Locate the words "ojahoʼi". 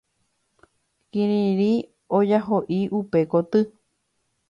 2.19-2.81